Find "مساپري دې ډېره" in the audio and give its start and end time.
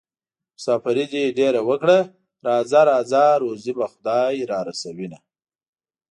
0.55-1.61